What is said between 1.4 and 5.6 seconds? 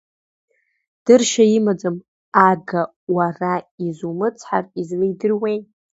имаӡам, Ага, уара изумыцҳар излаидыруеи?